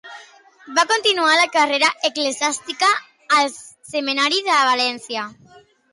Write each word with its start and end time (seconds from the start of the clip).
Va 0.77 0.85
continuar 0.91 1.35
la 1.39 1.49
carrera 1.57 1.89
eclesiàstica 2.09 2.89
al 3.41 3.53
Seminari 3.93 4.43
de 4.49 4.57
València. 4.71 5.29